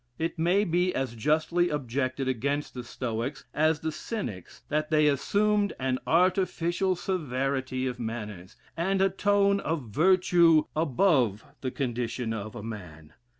[0.17, 5.73] It may be as justly objected against the Stoics as the Cynics, that they assumed
[5.79, 12.63] an artificial severity of manners, and a tone of virtue above the condition of a
[12.63, 13.13] man.